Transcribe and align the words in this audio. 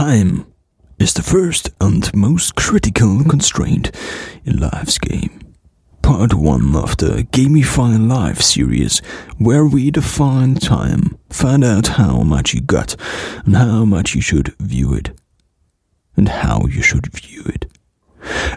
Time 0.00 0.46
is 0.98 1.12
the 1.12 1.22
first 1.22 1.68
and 1.78 2.10
most 2.14 2.54
critical 2.54 3.22
constraint 3.22 3.94
in 4.46 4.56
life's 4.56 4.96
game. 4.96 5.52
Part 6.00 6.32
1 6.32 6.74
of 6.74 6.96
the 6.96 7.28
Gamify 7.30 8.08
Life 8.08 8.40
series, 8.40 9.00
where 9.36 9.66
we 9.66 9.90
define 9.90 10.54
time, 10.54 11.18
find 11.28 11.62
out 11.62 11.88
how 11.98 12.22
much 12.22 12.54
you 12.54 12.62
got, 12.62 12.96
and 13.44 13.54
how 13.54 13.84
much 13.84 14.14
you 14.14 14.22
should 14.22 14.54
view 14.58 14.94
it, 14.94 15.10
and 16.16 16.30
how 16.30 16.64
you 16.64 16.80
should 16.80 17.12
view 17.12 17.42
it. 17.44 17.66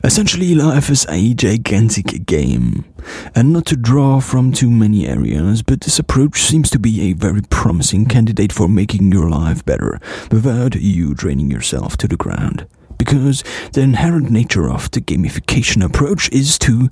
Essentially, 0.03 0.53
life 0.53 0.89
is 0.89 1.05
a 1.09 1.33
gigantic 1.33 2.25
game, 2.25 2.85
and 3.33 3.53
not 3.53 3.65
to 3.67 3.75
draw 3.75 4.19
from 4.19 4.51
too 4.51 4.69
many 4.69 5.07
areas, 5.07 5.61
but 5.61 5.81
this 5.81 5.99
approach 5.99 6.41
seems 6.41 6.69
to 6.69 6.79
be 6.79 7.01
a 7.01 7.13
very 7.13 7.41
promising 7.49 8.05
candidate 8.05 8.51
for 8.51 8.67
making 8.67 9.11
your 9.11 9.29
life 9.29 9.63
better 9.65 9.99
without 10.31 10.75
you 10.75 11.13
draining 11.13 11.49
yourself 11.49 11.95
to 11.97 12.07
the 12.07 12.17
ground. 12.17 12.67
Because 12.97 13.43
the 13.71 13.81
inherent 13.81 14.29
nature 14.29 14.69
of 14.69 14.91
the 14.91 15.01
gamification 15.01 15.83
approach 15.83 16.29
is 16.31 16.57
to 16.59 16.89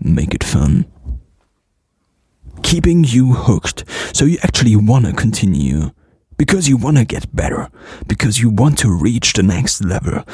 make 0.00 0.34
it 0.34 0.44
fun. 0.44 0.86
Keeping 2.62 3.04
you 3.04 3.34
hooked 3.34 3.84
so 4.12 4.24
you 4.24 4.38
actually 4.42 4.76
want 4.76 5.06
to 5.06 5.12
continue. 5.12 5.90
Because 6.36 6.68
you 6.68 6.76
want 6.76 6.98
to 6.98 7.04
get 7.04 7.34
better. 7.34 7.70
Because 8.06 8.40
you 8.40 8.50
want 8.50 8.78
to 8.78 8.90
reach 8.90 9.32
the 9.32 9.42
next 9.42 9.84
level. 9.84 10.24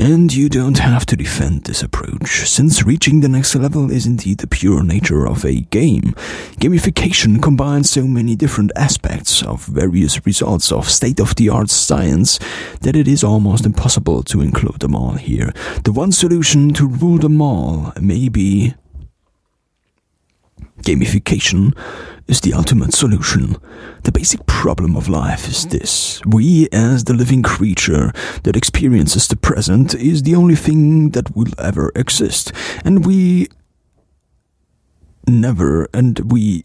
And 0.00 0.32
you 0.32 0.48
don't 0.48 0.78
have 0.78 1.04
to 1.06 1.16
defend 1.16 1.64
this 1.64 1.82
approach, 1.82 2.48
since 2.48 2.84
reaching 2.84 3.20
the 3.20 3.28
next 3.28 3.56
level 3.56 3.90
is 3.90 4.06
indeed 4.06 4.38
the 4.38 4.46
pure 4.46 4.84
nature 4.84 5.26
of 5.26 5.44
a 5.44 5.62
game. 5.62 6.14
Gamification 6.60 7.42
combines 7.42 7.90
so 7.90 8.06
many 8.06 8.36
different 8.36 8.70
aspects 8.76 9.42
of 9.42 9.66
various 9.66 10.24
results 10.24 10.70
of 10.70 10.88
state 10.88 11.18
of 11.18 11.34
the 11.34 11.48
art 11.48 11.68
science 11.68 12.38
that 12.82 12.94
it 12.94 13.08
is 13.08 13.24
almost 13.24 13.66
impossible 13.66 14.22
to 14.22 14.40
include 14.40 14.78
them 14.78 14.94
all 14.94 15.14
here. 15.14 15.52
The 15.82 15.90
one 15.90 16.12
solution 16.12 16.72
to 16.74 16.86
rule 16.86 17.18
them 17.18 17.42
all 17.42 17.92
may 18.00 18.28
be 18.28 18.74
Gamification 20.88 21.76
is 22.28 22.40
the 22.40 22.54
ultimate 22.54 22.94
solution. 22.94 23.56
The 24.04 24.10
basic 24.10 24.46
problem 24.46 24.96
of 24.96 25.06
life 25.06 25.46
is 25.46 25.66
this. 25.66 26.18
We, 26.24 26.66
as 26.72 27.04
the 27.04 27.12
living 27.12 27.42
creature 27.42 28.10
that 28.44 28.56
experiences 28.56 29.28
the 29.28 29.36
present, 29.36 29.94
is 29.94 30.22
the 30.22 30.34
only 30.34 30.56
thing 30.56 31.10
that 31.10 31.36
will 31.36 31.52
ever 31.58 31.92
exist. 31.94 32.52
And 32.86 33.04
we 33.04 33.48
never, 35.26 35.88
and 35.92 36.32
we 36.32 36.62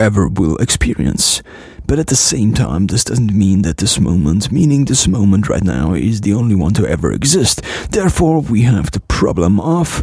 ever 0.00 0.26
will 0.26 0.56
experience. 0.56 1.40
But 1.86 2.00
at 2.00 2.08
the 2.08 2.16
same 2.16 2.54
time, 2.54 2.88
this 2.88 3.04
doesn't 3.04 3.32
mean 3.32 3.62
that 3.62 3.76
this 3.76 4.00
moment, 4.00 4.50
meaning 4.50 4.84
this 4.84 5.06
moment 5.06 5.48
right 5.48 5.62
now, 5.62 5.94
is 5.94 6.22
the 6.22 6.34
only 6.34 6.56
one 6.56 6.74
to 6.74 6.88
ever 6.88 7.12
exist. 7.12 7.62
Therefore, 7.90 8.40
we 8.40 8.62
have 8.62 8.90
the 8.90 9.04
problem 9.06 9.60
of 9.60 10.02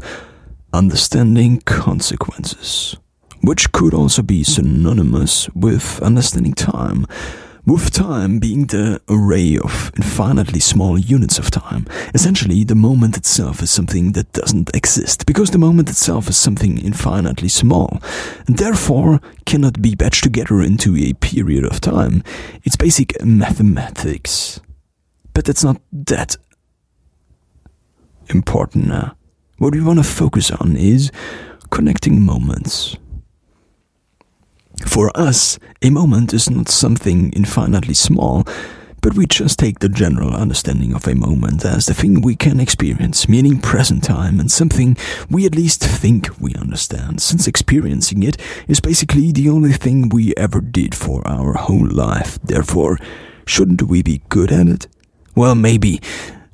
understanding 0.72 1.60
consequences 1.66 2.96
which 3.42 3.72
could 3.72 3.94
also 3.94 4.22
be 4.22 4.44
synonymous 4.44 5.50
with 5.50 6.02
understanding 6.02 6.54
time. 6.54 7.06
With 7.64 7.92
time 7.92 8.40
being 8.40 8.66
the 8.66 9.00
array 9.08 9.56
of 9.56 9.92
infinitely 9.96 10.60
small 10.60 10.98
units 10.98 11.38
of 11.38 11.52
time, 11.52 11.86
essentially 12.12 12.64
the 12.64 12.74
moment 12.74 13.18
itself 13.18 13.62
is 13.62 13.70
something 13.70 14.14
that 14.14 14.34
doesn't 14.34 14.76
exist, 14.76 15.28
because 15.28 15.52
the 15.52 15.60
moment 15.60 15.88
itself 15.88 16.28
is 16.28 16.38
something 16.38 16.80
infinitely 16.80 17.50
small, 17.50 18.02
and 18.48 18.58
therefore 18.58 19.22
cannot 19.46 19.80
be 19.80 19.96
batched 19.96 20.24
together 20.24 20.60
into 20.60 20.98
a 20.98 21.14
period 21.14 21.64
of 21.64 21.80
time. 21.80 22.24
It's 22.64 22.76
basic 22.76 23.24
mathematics. 23.24 24.60
But 25.34 25.46
that's 25.46 25.64
not 25.64 25.80
that 25.94 26.38
important 28.30 28.88
now. 28.88 29.16
What 29.60 29.76
we 29.76 29.82
want 29.84 30.00
to 30.00 30.04
focus 30.04 30.50
on 30.50 30.76
is 30.76 31.12
connecting 31.70 32.22
moments. 32.26 32.98
For 34.86 35.12
us, 35.16 35.58
a 35.82 35.90
moment 35.90 36.34
is 36.34 36.50
not 36.50 36.70
something 36.70 37.32
infinitely 37.32 37.94
small, 37.94 38.46
but 39.02 39.16
we 39.16 39.26
just 39.26 39.58
take 39.58 39.80
the 39.80 39.90
general 39.90 40.34
understanding 40.34 40.94
of 40.94 41.08
a 41.08 41.16
moment 41.16 41.66
as 41.66 41.88
the 41.88 41.94
thing 41.94 42.22
we 42.22 42.36
can 42.36 42.60
experience, 42.60 43.28
meaning 43.28 43.60
present 43.60 44.04
time, 44.04 44.40
and 44.40 44.52
something 44.52 44.96
we 45.30 45.46
at 45.46 45.56
least 45.56 45.84
think 45.84 46.30
we 46.40 46.54
understand, 46.56 47.22
since 47.22 47.48
experiencing 47.48 48.22
it 48.22 48.38
is 48.68 48.80
basically 48.80 49.32
the 49.32 49.50
only 49.50 49.74
thing 49.74 50.10
we 50.10 50.36
ever 50.38 50.62
did 50.62 50.94
for 50.94 51.28
our 51.28 51.54
whole 51.54 51.88
life. 51.88 52.40
Therefore, 52.44 53.00
shouldn't 53.46 53.82
we 53.82 54.04
be 54.04 54.22
good 54.30 54.52
at 54.52 54.68
it? 54.68 54.88
Well, 55.36 55.56
maybe, 55.56 56.00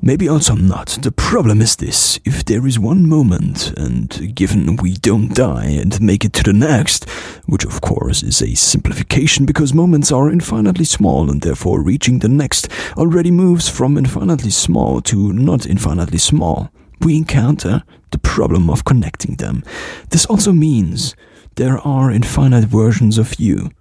Maybe 0.07 0.29
also 0.29 0.55
not. 0.55 0.99
The 1.01 1.11
problem 1.11 1.61
is 1.61 1.75
this 1.75 2.17
if 2.23 2.45
there 2.45 2.65
is 2.65 2.79
one 2.79 3.09
moment, 3.09 3.73
and 3.77 4.33
given 4.33 4.77
we 4.77 4.93
don't 4.93 5.35
die 5.35 5.65
and 5.65 5.99
make 5.99 6.23
it 6.23 6.31
to 6.35 6.43
the 6.43 6.53
next, 6.53 7.09
which 7.45 7.65
of 7.65 7.81
course 7.81 8.23
is 8.23 8.41
a 8.41 8.55
simplification 8.55 9.45
because 9.45 9.73
moments 9.73 10.09
are 10.09 10.31
infinitely 10.31 10.85
small 10.85 11.29
and 11.29 11.41
therefore 11.41 11.83
reaching 11.83 12.19
the 12.19 12.29
next 12.29 12.69
already 12.95 13.31
moves 13.31 13.67
from 13.67 13.97
infinitely 13.97 14.51
small 14.51 15.01
to 15.01 15.33
not 15.33 15.65
infinitely 15.65 16.19
small, 16.19 16.71
we 17.01 17.17
encounter 17.17 17.83
the 18.11 18.19
problem 18.19 18.69
of 18.69 18.85
connecting 18.85 19.35
them. 19.35 19.61
This 20.11 20.25
also 20.27 20.53
means 20.53 21.17
there 21.55 21.79
are 21.79 22.11
infinite 22.11 22.63
versions 22.63 23.17
of 23.17 23.41
you, 23.41 23.71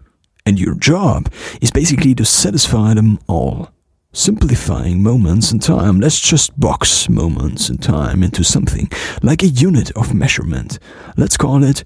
and 0.44 0.58
your 0.58 0.74
job 0.74 1.32
is 1.60 1.70
basically 1.70 2.16
to 2.16 2.24
satisfy 2.24 2.94
them 2.94 3.20
all 3.28 3.70
simplifying 4.16 5.02
moments 5.02 5.52
in 5.52 5.58
time. 5.58 6.00
Let's 6.00 6.18
just 6.18 6.58
box 6.58 7.08
moments 7.08 7.68
in 7.68 7.76
time 7.76 8.22
into 8.22 8.42
something 8.42 8.90
like 9.22 9.42
a 9.42 9.48
unit 9.48 9.90
of 9.92 10.14
measurement. 10.14 10.78
Let's 11.16 11.36
call 11.36 11.62
it 11.62 11.84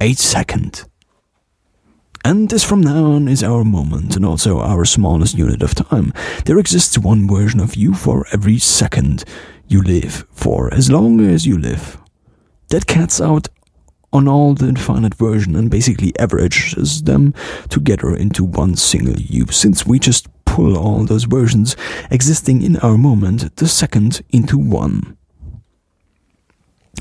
8 0.00 0.16
second. 0.16 0.84
And 2.24 2.48
this 2.48 2.64
from 2.64 2.80
now 2.80 3.04
on 3.04 3.28
is 3.28 3.42
our 3.42 3.64
moment 3.64 4.16
and 4.16 4.24
also 4.24 4.60
our 4.60 4.84
smallest 4.84 5.36
unit 5.36 5.62
of 5.62 5.74
time. 5.74 6.12
There 6.44 6.58
exists 6.58 6.98
one 6.98 7.28
version 7.28 7.60
of 7.60 7.74
you 7.74 7.94
for 7.94 8.26
every 8.32 8.58
second 8.58 9.24
you 9.68 9.82
live, 9.82 10.26
for 10.30 10.72
as 10.72 10.90
long 10.90 11.20
as 11.20 11.46
you 11.46 11.58
live. 11.58 11.98
That 12.68 12.86
cats 12.86 13.20
out 13.20 13.48
on 14.12 14.28
all 14.28 14.54
the 14.54 14.68
infinite 14.68 15.14
version 15.14 15.54
and 15.56 15.70
basically 15.70 16.16
averages 16.18 17.02
them 17.02 17.34
together 17.68 18.14
into 18.14 18.44
one 18.44 18.76
single 18.76 19.20
you, 19.20 19.46
since 19.50 19.84
we 19.84 19.98
just 19.98 20.28
pull 20.56 20.78
all 20.78 21.04
those 21.04 21.24
versions 21.24 21.76
existing 22.10 22.62
in 22.62 22.78
our 22.78 22.96
moment 22.96 23.54
the 23.56 23.68
second 23.68 24.22
into 24.30 24.56
one. 24.56 25.14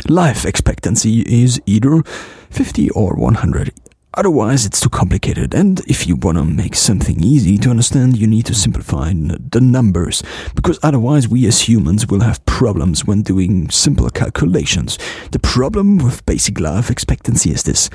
Life 0.09 0.45
expectancy 0.45 1.21
is 1.21 1.61
either 1.65 2.03
50 2.49 2.89
or 2.89 3.15
100. 3.15 3.71
Otherwise, 4.13 4.65
it's 4.65 4.81
too 4.81 4.89
complicated, 4.89 5.53
and 5.53 5.79
if 5.87 6.05
you 6.05 6.17
want 6.17 6.37
to 6.37 6.43
make 6.43 6.75
something 6.75 7.23
easy 7.23 7.57
to 7.57 7.69
understand, 7.69 8.17
you 8.17 8.27
need 8.27 8.45
to 8.45 8.53
simplify 8.53 9.13
the 9.13 9.61
numbers, 9.61 10.21
because 10.53 10.77
otherwise, 10.83 11.29
we 11.29 11.47
as 11.47 11.61
humans 11.61 12.07
will 12.07 12.21
have 12.21 12.45
problems 12.45 13.05
when 13.05 13.21
doing 13.21 13.69
simple 13.69 14.09
calculations. 14.09 14.97
The 15.31 15.39
problem 15.39 15.97
with 15.97 16.25
basic 16.25 16.59
life 16.59 16.89
expectancy 16.89 17.51
is 17.51 17.63
this 17.63 17.89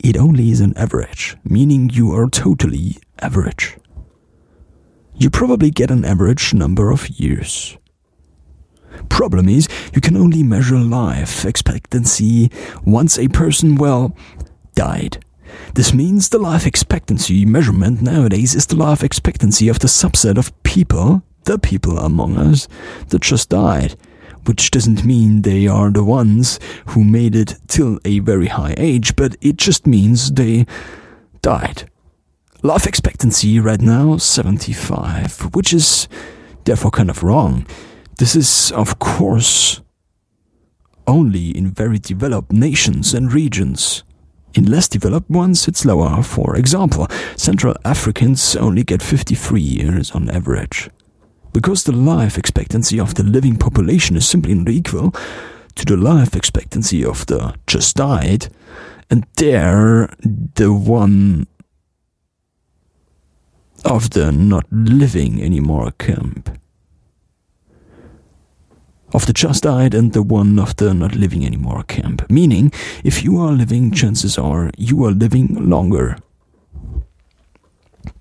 it 0.00 0.16
only 0.16 0.50
is 0.50 0.60
an 0.60 0.76
average, 0.76 1.36
meaning 1.44 1.90
you 1.90 2.12
are 2.12 2.28
totally 2.28 2.98
average 3.20 3.76
you 5.18 5.30
probably 5.30 5.70
get 5.70 5.90
an 5.90 6.04
average 6.04 6.52
number 6.52 6.90
of 6.90 7.08
years. 7.08 7.76
Problem 9.08 9.48
is, 9.48 9.68
you 9.94 10.00
can 10.00 10.16
only 10.16 10.42
measure 10.42 10.78
life 10.78 11.44
expectancy 11.44 12.50
once 12.84 13.18
a 13.18 13.28
person, 13.28 13.76
well, 13.76 14.16
died. 14.74 15.24
This 15.74 15.94
means 15.94 16.28
the 16.28 16.38
life 16.38 16.66
expectancy 16.66 17.44
measurement 17.44 18.02
nowadays 18.02 18.54
is 18.54 18.66
the 18.66 18.76
life 18.76 19.02
expectancy 19.02 19.68
of 19.68 19.78
the 19.78 19.88
subset 19.88 20.38
of 20.38 20.52
people, 20.62 21.22
the 21.44 21.58
people 21.58 21.98
among 21.98 22.36
us, 22.36 22.68
that 23.08 23.22
just 23.22 23.50
died. 23.50 23.96
Which 24.44 24.70
doesn't 24.70 25.04
mean 25.04 25.42
they 25.42 25.66
are 25.66 25.90
the 25.90 26.04
ones 26.04 26.60
who 26.86 27.04
made 27.04 27.34
it 27.34 27.56
till 27.66 27.98
a 28.04 28.20
very 28.20 28.46
high 28.46 28.74
age, 28.76 29.16
but 29.16 29.36
it 29.40 29.56
just 29.56 29.86
means 29.86 30.30
they 30.30 30.66
died. 31.42 31.90
Life 32.66 32.88
expectancy 32.88 33.60
right 33.60 33.80
now 33.80 34.16
75, 34.16 35.54
which 35.54 35.72
is 35.72 36.08
therefore 36.64 36.90
kind 36.90 37.08
of 37.08 37.22
wrong. 37.22 37.64
This 38.18 38.34
is, 38.34 38.72
of 38.72 38.98
course, 38.98 39.82
only 41.06 41.56
in 41.56 41.70
very 41.70 42.00
developed 42.00 42.50
nations 42.50 43.14
and 43.14 43.32
regions. 43.32 44.02
In 44.54 44.68
less 44.68 44.88
developed 44.88 45.30
ones, 45.30 45.68
it's 45.68 45.84
lower. 45.84 46.24
For 46.24 46.56
example, 46.56 47.06
Central 47.36 47.76
Africans 47.84 48.56
only 48.56 48.82
get 48.82 49.00
53 49.00 49.60
years 49.60 50.10
on 50.10 50.28
average. 50.28 50.90
Because 51.52 51.84
the 51.84 51.92
life 51.92 52.36
expectancy 52.36 52.98
of 52.98 53.14
the 53.14 53.22
living 53.22 53.58
population 53.58 54.16
is 54.16 54.26
simply 54.26 54.54
not 54.54 54.70
equal 54.70 55.14
to 55.76 55.84
the 55.84 55.96
life 55.96 56.34
expectancy 56.34 57.04
of 57.04 57.26
the 57.26 57.54
just 57.68 57.94
died, 57.94 58.48
and 59.08 59.24
there, 59.36 60.08
the 60.56 60.72
one 60.72 61.46
of 63.84 64.10
the 64.10 64.32
not 64.32 64.64
living 64.70 65.42
anymore 65.42 65.92
camp. 65.98 66.50
of 69.16 69.24
the 69.26 69.32
just 69.32 69.62
died 69.62 69.94
and 69.94 70.12
the 70.12 70.22
one 70.22 70.58
of 70.58 70.76
the 70.76 70.92
not 70.92 71.14
living 71.14 71.44
anymore 71.46 71.82
camp. 71.84 72.28
Meaning, 72.30 72.70
if 73.02 73.24
you 73.24 73.38
are 73.38 73.52
living, 73.52 73.90
chances 73.90 74.36
are 74.36 74.70
you 74.76 75.04
are 75.04 75.10
living 75.10 75.68
longer. 75.68 76.18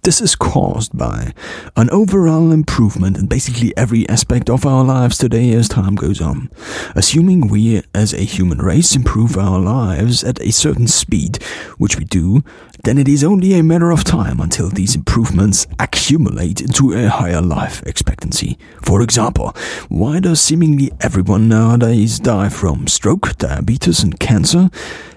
This 0.04 0.22
is 0.22 0.36
caused 0.36 0.96
by 0.96 1.34
an 1.76 1.90
overall 1.90 2.52
improvement 2.52 3.18
in 3.18 3.26
basically 3.26 3.76
every 3.76 4.08
aspect 4.08 4.50
of 4.50 4.66
our 4.66 4.84
lives 4.84 5.18
today 5.18 5.52
as 5.54 5.68
time 5.68 5.96
goes 5.96 6.22
on. 6.22 6.50
Assuming 6.96 7.48
we 7.48 7.82
as 7.94 8.14
a 8.14 8.22
human 8.22 8.60
race 8.60 8.96
improve 8.96 9.36
our 9.36 9.60
lives 9.60 10.24
at 10.24 10.40
a 10.42 10.52
certain 10.52 10.88
speed, 10.88 11.42
which 11.80 11.98
we 11.98 12.06
do, 12.06 12.44
then 12.86 13.00
it 13.00 13.08
is 13.08 13.24
only 13.24 13.54
a 13.54 13.64
matter 13.64 13.90
of 13.90 14.04
time 14.04 14.40
until 14.40 14.70
these 14.70 14.96
improvements 14.96 15.66
accumulate 15.80 16.62
into 16.62 16.94
a 16.94 17.10
higher 17.10 17.42
life 17.42 17.82
expectancy. 17.84 18.60
For 18.84 19.02
example, 19.02 19.56
why 19.90 20.20
does 20.20 20.40
seemingly 20.40 20.92
everyone 21.02 21.50
nowadays 21.50 22.20
die 22.20 22.50
from 22.50 22.88
stroke, 22.88 23.38
diabetes, 23.40 24.04
and 24.04 24.20
cancer? 24.20 24.70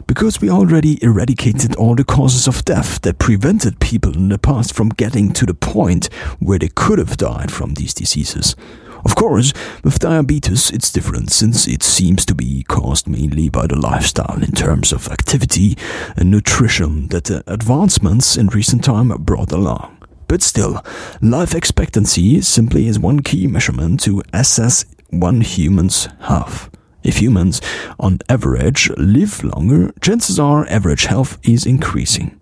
Because 0.06 0.40
we 0.40 0.48
already 0.48 0.98
eradicated 1.04 1.76
all 1.76 1.94
the 1.94 2.04
causes 2.04 2.48
of 2.48 2.64
death 2.64 3.02
that 3.02 3.18
prevented 3.18 3.78
people 3.80 4.14
in 4.14 4.30
the 4.30 4.38
past 4.38 4.74
from 4.74 4.88
getting 4.88 5.34
to 5.34 5.44
the 5.44 5.52
point 5.52 6.06
where 6.38 6.58
they 6.58 6.70
could 6.70 6.98
have 6.98 7.18
died 7.18 7.52
from 7.52 7.74
these 7.74 7.92
diseases. 7.92 8.56
Of 9.04 9.14
course, 9.14 9.52
with 9.84 9.98
diabetes, 9.98 10.70
it's 10.70 10.90
different 10.90 11.30
since 11.30 11.66
it 11.68 11.82
seems 11.82 12.26
to 12.26 12.34
be 12.34 12.64
caused 12.64 13.08
mainly 13.08 13.48
by 13.48 13.66
the 13.66 13.78
lifestyle 13.78 14.42
in 14.42 14.52
terms 14.52 14.92
of 14.92 15.08
activity 15.08 15.76
and 16.16 16.30
nutrition 16.30 17.08
that 17.08 17.24
the 17.24 17.42
advancements 17.46 18.36
in 18.36 18.48
recent 18.48 18.84
time 18.84 19.08
brought 19.08 19.52
along. 19.52 19.96
But 20.26 20.42
still, 20.42 20.84
life 21.22 21.54
expectancy 21.54 22.40
simply 22.42 22.86
is 22.86 22.98
one 22.98 23.20
key 23.20 23.46
measurement 23.46 24.00
to 24.00 24.22
assess 24.32 24.84
one 25.10 25.40
human's 25.40 26.08
health. 26.20 26.68
If 27.02 27.22
humans, 27.22 27.62
on 27.98 28.18
average, 28.28 28.90
live 28.98 29.42
longer, 29.42 29.92
chances 30.02 30.38
are 30.38 30.68
average 30.68 31.06
health 31.06 31.38
is 31.42 31.64
increasing. 31.64 32.37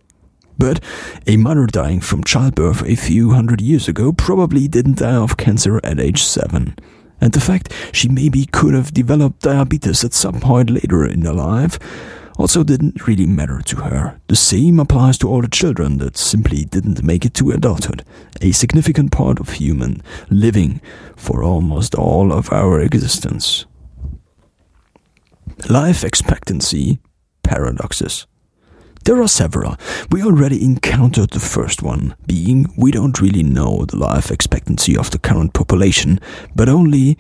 But 0.59 0.83
a 1.27 1.37
mother 1.37 1.67
dying 1.67 2.01
from 2.01 2.25
childbirth 2.25 2.83
a 2.83 2.97
few 2.97 3.31
hundred 3.33 3.61
years 3.61 3.89
ago 3.89 4.13
probably 4.13 4.69
didn't 4.69 4.99
die 4.99 5.15
of 5.15 5.37
cancer 5.37 5.81
at 5.85 6.01
age 6.01 6.23
7. 6.23 6.77
And 7.21 7.33
the 7.33 7.41
fact 7.41 7.73
she 7.93 8.09
maybe 8.09 8.47
could 8.47 8.75
have 8.75 8.93
developed 8.93 9.43
diabetes 9.43 10.05
at 10.05 10.13
some 10.13 10.41
point 10.41 10.71
later 10.71 11.05
in 11.05 11.23
her 11.23 11.33
life 11.33 11.79
also 12.39 12.63
didn't 12.63 13.07
really 13.07 13.27
matter 13.27 13.61
to 13.63 13.77
her. 13.77 14.21
The 14.29 14.37
same 14.37 14.79
applies 14.79 15.19
to 15.19 15.29
all 15.29 15.41
the 15.41 15.49
children 15.49 15.99
that 15.99 16.17
simply 16.17 16.65
didn't 16.65 17.03
make 17.03 17.25
it 17.25 17.35
to 17.35 17.51
adulthood, 17.51 18.05
a 18.41 18.53
significant 18.53 19.13
part 19.13 19.41
of 19.41 19.51
human 19.51 20.03
living 20.29 20.81
for 21.17 21.43
almost 21.43 21.95
all 21.95 22.33
of 22.33 22.53
our 22.53 22.81
existence. 22.81 23.65
Life 25.71 26.05
expectancy 26.05 26.99
paradoxes. 27.43 28.27
There 29.07 29.23
are 29.23 29.29
several. 29.29 29.77
We 30.11 30.25
already 30.25 30.65
encountered 30.65 31.31
the 31.31 31.39
first 31.39 31.81
one, 31.81 32.17
being 32.27 32.67
we 32.77 32.91
don't 32.91 33.21
really 33.21 33.45
know 33.45 33.85
the 33.85 33.97
life 33.97 34.33
expectancy 34.33 34.97
of 34.97 35.13
the 35.13 35.19
current 35.21 35.53
population, 35.53 36.19
but 36.57 36.69
only 36.69 37.17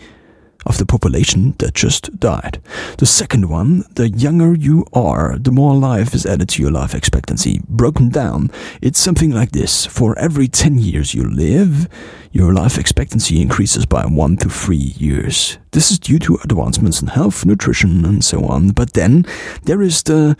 of 0.66 0.78
the 0.78 0.84
population 0.84 1.54
that 1.60 1.74
just 1.74 2.18
died. 2.18 2.60
The 2.98 3.06
second 3.06 3.48
one, 3.48 3.84
the 3.94 4.08
younger 4.08 4.56
you 4.56 4.84
are, 4.92 5.38
the 5.38 5.52
more 5.52 5.76
life 5.76 6.12
is 6.12 6.26
added 6.26 6.48
to 6.48 6.62
your 6.62 6.72
life 6.72 6.92
expectancy. 6.92 7.60
Broken 7.68 8.08
down, 8.08 8.50
it's 8.82 8.98
something 8.98 9.30
like 9.30 9.52
this. 9.52 9.86
For 9.86 10.18
every 10.18 10.48
10 10.48 10.78
years 10.78 11.14
you 11.14 11.22
live, 11.22 11.88
your 12.32 12.52
life 12.52 12.78
expectancy 12.78 13.40
increases 13.40 13.86
by 13.86 14.06
1 14.06 14.38
to 14.38 14.48
3 14.48 14.76
years. 14.76 15.58
This 15.70 15.92
is 15.92 16.00
due 16.00 16.18
to 16.18 16.40
advancements 16.42 17.00
in 17.00 17.06
health, 17.06 17.46
nutrition, 17.46 18.04
and 18.04 18.24
so 18.24 18.44
on. 18.44 18.70
But 18.70 18.94
then 18.94 19.24
there 19.62 19.82
is 19.82 20.02
the 20.02 20.36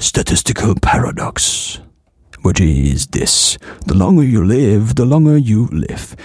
statistical 0.00 0.74
paradox, 0.74 1.78
which 2.40 2.60
is 2.60 3.06
this. 3.08 3.58
The 3.86 3.94
longer 3.94 4.24
you 4.24 4.44
live, 4.44 4.94
the 4.94 5.04
longer 5.04 5.36
you 5.36 5.66
live. 5.66 6.16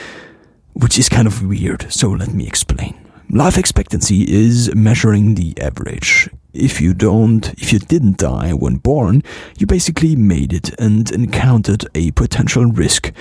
Which 0.74 0.98
is 0.98 1.10
kind 1.10 1.27
of 1.27 1.45
weird, 1.45 1.92
so 1.92 2.10
let 2.10 2.33
me 2.33 2.48
explain. 2.48 2.95
Life 3.30 3.57
expectancy 3.57 4.22
is 4.22 4.74
measuring 4.74 5.36
the 5.36 5.54
average. 5.60 6.30
If 6.54 6.80
you 6.80 6.94
don't, 6.94 7.51
if 7.54 7.74
you 7.74 7.80
didn't 7.80 8.18
die 8.18 8.54
when 8.54 8.77
born, 8.77 9.24
you 9.57 9.68
basically 9.68 10.16
made 10.16 10.54
it 10.54 10.69
and 10.80 11.12
encountered 11.12 11.86
a 11.95 12.12
potential 12.12 12.66
risk, 12.66 13.12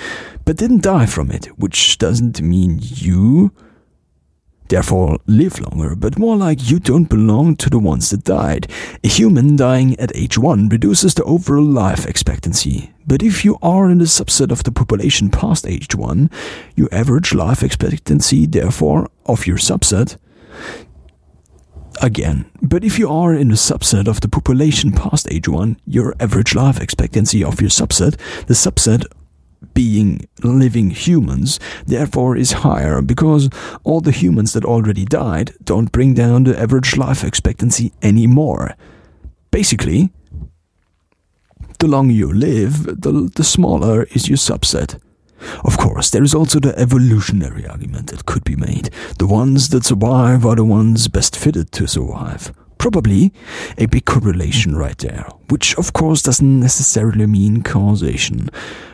but 0.45 0.57
didn't 0.57 0.83
die 0.83 1.07
from 1.07 1.33
it, 1.33 1.47
which 1.59 1.99
doesn't 1.99 2.41
mean 2.41 2.79
you 2.81 3.53
therefore 4.69 5.19
live 5.26 5.61
longer, 5.61 5.94
but 5.94 6.19
more 6.19 6.37
like 6.37 6.70
you 6.70 6.78
don't 6.78 7.08
belong 7.08 7.56
to 7.56 7.70
the 7.70 7.78
ones 7.78 8.11
that 8.11 8.25
died. 8.25 8.70
A 9.02 9.08
human 9.08 9.56
dying 9.56 9.99
at 9.99 10.14
age 10.16 10.38
1 10.38 10.69
reduces 10.69 11.14
the 11.14 11.25
overall 11.25 11.64
life 11.64 12.06
expectancy. 12.06 12.93
But 13.06 13.22
if 13.22 13.44
you 13.44 13.58
are 13.62 13.90
in 13.90 13.99
the 13.99 14.05
subset 14.05 14.50
of 14.50 14.64
the 14.64 14.72
population 14.72 15.31
past 15.31 15.66
age 15.66 15.94
1, 15.94 16.31
your 16.76 16.88
average 16.93 17.34
life 17.34 17.62
expectancy, 17.62 18.46
therefore, 18.46 19.11
of 19.26 19.46
your 19.46 19.58
subset, 19.58 20.16
again. 22.02 22.50
But 22.62 22.84
if 22.84 22.99
you 22.99 23.08
are 23.08 23.34
in 23.34 23.49
the 23.49 23.55
subset 23.55 24.08
of 24.08 24.20
the 24.20 24.28
population 24.28 24.93
past 24.93 25.31
age 25.31 25.49
1, 25.49 25.76
your 25.87 26.14
average 26.19 26.55
life 26.55 26.81
expectancy 26.81 27.44
of 27.44 27.61
your 27.61 27.70
subset, 27.70 28.19
the 28.46 28.55
subset 28.55 29.06
being 29.72 30.26
living 30.43 30.90
humans, 30.90 31.58
therefore 31.87 32.37
is 32.37 32.52
higher 32.52 33.00
because 33.00 33.49
all 33.84 34.00
the 34.00 34.11
humans 34.11 34.52
that 34.52 34.64
already 34.64 35.05
died 35.05 35.52
don't 35.64 35.93
bring 35.93 36.14
down 36.14 36.44
the 36.44 36.58
average 36.58 36.96
life 36.96 37.25
expectancy 37.25 37.93
anymore. 38.02 38.76
Basically, 39.50 40.11
the 41.78 41.88
longer 41.88 42.12
you 42.12 42.32
live, 42.32 43.00
the, 43.02 43.31
the 43.34 43.44
smaller 43.44 44.05
is 44.05 44.28
your 44.28 44.38
subset. 44.38 45.00
Of 45.64 45.76
course, 45.78 46.11
there 46.11 46.22
is 46.22 46.34
also 46.34 46.58
the 46.58 46.78
evolutionary 46.78 47.66
argument 47.66 48.11
that 48.11 48.26
could 48.26 48.44
be 48.44 48.56
made. 48.56 48.90
The 49.19 49.26
ones 49.26 49.69
that 49.69 49.84
survive 49.84 50.46
are 50.46 50.56
the 50.56 50.64
ones 50.64 51.08
best 51.08 51.37
fitted 51.37 51.72
to 51.72 51.87
survive. 51.87 52.52
Probably 52.85 53.33
a 53.79 53.87
big 53.87 54.05
correlation 54.05 54.77
right 54.77 54.99
there, 54.99 55.27
which 55.49 55.75
of 55.79 55.95
course 55.95 56.21
doesn't 56.21 56.61
necessarily 56.61 57.27
mean 57.27 57.63
causation, 57.63 58.51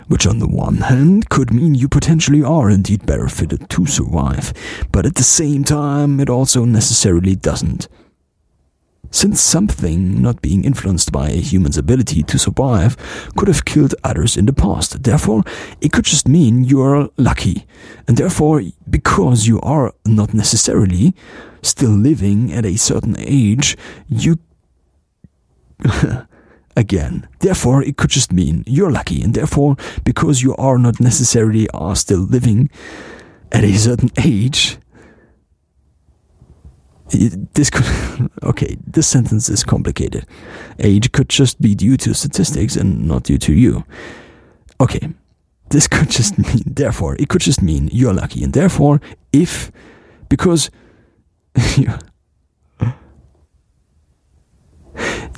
which 0.07 0.29
on 0.29 0.39
the 0.39 0.47
one 0.47 0.77
hand 0.77 1.29
could 1.29 1.53
mean 1.53 1.75
you 1.75 1.89
potentially 1.89 2.41
are 2.41 2.71
indeed 2.71 3.05
better 3.05 3.27
fitted 3.27 3.69
to 3.71 3.87
survive, 3.87 4.53
but 4.93 5.07
at 5.07 5.17
the 5.17 5.25
same 5.25 5.65
time 5.65 6.21
it 6.21 6.31
also 6.31 6.65
necessarily 6.65 7.35
doesn't. 7.35 7.89
Since 9.13 9.41
something 9.41 10.23
not 10.23 10.41
being 10.41 10.65
influenced 10.65 11.11
by 11.11 11.31
a 11.31 11.41
human's 11.41 11.77
ability 11.77 12.23
to 12.23 12.39
survive 12.39 12.97
could 13.37 13.49
have 13.49 13.65
killed 13.65 13.95
others 14.05 14.37
in 14.37 14.47
the 14.47 14.53
past, 14.53 15.03
therefore 15.03 15.43
it 15.81 15.93
could 15.93 16.05
just 16.05 16.29
mean 16.29 16.63
you 16.63 16.81
are 16.83 17.11
lucky, 17.17 17.67
and 18.07 18.17
therefore 18.17 18.63
because 18.89 19.49
you 19.49 19.61
are 19.63 19.93
not 20.07 20.33
necessarily 20.33 21.15
still 21.63 21.91
living 21.91 22.53
at 22.53 22.65
a 22.65 22.77
certain 22.77 23.17
age, 23.19 23.77
you. 24.09 24.39
Again, 26.77 27.29
therefore, 27.41 27.83
it 27.83 27.97
could 27.97 28.11
just 28.11 28.33
mean 28.33 28.63
you're 28.67 28.93
lucky, 28.93 29.23
and 29.23 29.35
therefore, 29.35 29.77
because 30.05 30.41
you 30.41 30.55
are 30.57 30.79
not 30.79 31.01
necessarily 31.01 31.69
are 31.71 31.97
still 31.97 32.21
living 32.21 32.71
at 33.51 33.65
a 33.65 33.75
certain 33.75 34.11
age, 34.17 34.79
this 37.10 37.70
could 37.70 37.84
okay 38.43 38.76
this 38.86 39.06
sentence 39.06 39.48
is 39.48 39.64
complicated 39.64 40.26
age 40.79 41.12
could 41.12 41.29
just 41.29 41.60
be 41.60 41.74
due 41.74 41.96
to 41.96 42.14
statistics 42.14 42.76
and 42.76 43.06
not 43.06 43.24
due 43.24 43.38
to 43.38 43.52
you 43.52 43.84
okay 44.81 45.08
this 45.70 45.86
could 45.86 46.10
just 46.10 46.38
mean 46.46 46.62
therefore 46.67 47.17
it 47.19 47.29
could 47.29 47.40
just 47.40 47.62
mean 47.62 47.88
you're 47.93 48.14
lucky 48.14 48.43
and 48.44 48.52
therefore 48.52 49.00
if 49.32 49.70
because 50.29 50.70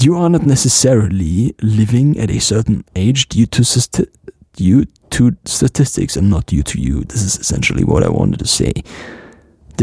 you 0.00 0.16
are 0.16 0.28
not 0.28 0.44
necessarily 0.44 1.54
living 1.62 2.18
at 2.18 2.30
a 2.30 2.40
certain 2.40 2.84
age 2.96 3.28
due 3.28 3.46
to 3.46 4.08
due 4.54 4.84
to 5.10 5.36
statistics 5.44 6.16
and 6.16 6.28
not 6.30 6.46
due 6.46 6.62
to 6.62 6.80
you. 6.80 7.04
This 7.04 7.22
is 7.22 7.36
essentially 7.36 7.84
what 7.84 8.02
I 8.02 8.08
wanted 8.08 8.38
to 8.40 8.46
say. 8.46 8.72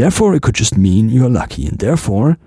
Therefore, 0.00 0.34
it 0.34 0.40
could 0.40 0.54
just 0.54 0.78
mean 0.78 1.10
you 1.10 1.26
are 1.26 1.28
lucky, 1.42 1.66
and 1.66 1.78
therefore, 1.78 2.38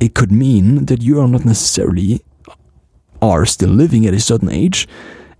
it 0.00 0.12
could 0.12 0.30
mean 0.30 0.84
that 0.84 1.00
you 1.00 1.18
are 1.18 1.26
not 1.26 1.46
necessarily 1.46 2.20
are 3.22 3.46
still 3.46 3.70
living 3.70 4.04
at 4.06 4.12
a 4.12 4.20
certain 4.20 4.50
age, 4.50 4.86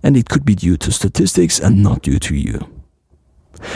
and 0.01 0.17
it 0.17 0.27
could 0.27 0.43
be 0.43 0.55
due 0.55 0.75
to 0.77 0.91
statistics 0.91 1.59
and 1.59 1.83
not 1.83 2.01
due 2.01 2.17
to 2.17 2.35
you. 2.35 2.67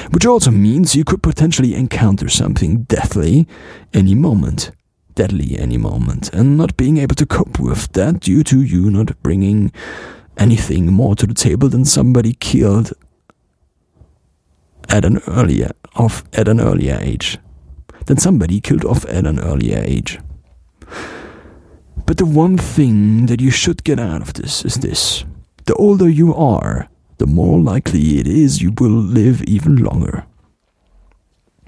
Which 0.10 0.26
also 0.26 0.50
means 0.50 0.96
you 0.96 1.04
could 1.04 1.22
potentially 1.22 1.76
encounter 1.76 2.28
something 2.28 2.86
deathly 2.86 3.48
any 3.94 4.16
moment. 4.16 4.72
Deadly 5.14 5.60
any 5.60 5.78
moment, 5.78 6.34
and 6.34 6.58
not 6.58 6.76
being 6.76 6.98
able 6.98 7.18
to 7.18 7.28
cope 7.28 7.60
with 7.60 7.94
that 7.94 8.20
due 8.20 8.44
to 8.46 8.64
you 8.64 8.90
not 8.90 9.22
bringing 9.22 9.72
anything 10.38 10.92
more 10.92 11.16
to 11.18 11.28
the 11.28 11.36
table 11.36 11.70
than 11.70 11.86
somebody 11.86 12.34
killed 12.34 12.94
at 14.92 15.06
an 15.06 15.22
earlier 15.28 15.72
of 15.96 16.24
at 16.34 16.48
an 16.48 16.60
earlier 16.60 17.00
age. 17.02 17.40
than 18.06 18.18
somebody 18.18 18.60
killed 18.60 18.84
off 18.84 19.06
at 19.06 19.28
an 19.28 19.40
earlier 19.40 19.78
age. 19.86 20.20
But 22.06 22.18
the 22.18 22.26
one 22.26 22.58
thing 22.58 23.28
that 23.28 23.40
you 23.40 23.52
should 23.52 23.84
get 23.84 24.00
out 24.00 24.22
of 24.22 24.34
this 24.34 24.66
is 24.66 24.76
this 24.76 25.24
the 25.66 25.76
older 25.76 26.10
you 26.10 26.34
are, 26.34 26.90
the 27.20 27.28
more 27.28 27.60
likely 27.60 28.20
it 28.20 28.28
is 28.28 28.62
you 28.62 28.74
will 28.80 28.90
live 28.90 29.44
even 29.44 29.76
longer. 29.76 30.26